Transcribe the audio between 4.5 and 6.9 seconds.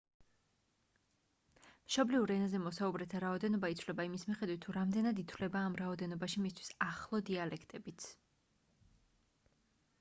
თუ რამდენად ითვლება ამ რაოდენობაში მისთვის